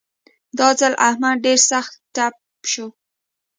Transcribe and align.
دا 0.57 0.67
ځل 0.79 0.93
احمد 1.07 1.35
ډېر 1.45 1.59
سخت 1.71 1.93
تپ 2.15 2.33
شو. 2.71 2.87